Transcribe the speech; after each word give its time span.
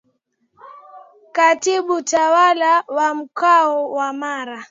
Katibu 1.35 2.01
Tawala 2.01 2.83
wa 2.87 3.13
Mkoa 3.15 3.83
wa 3.85 4.13
Mara 4.13 4.59